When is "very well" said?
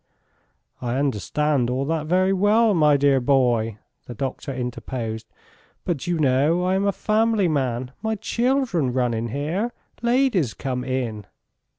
2.07-2.73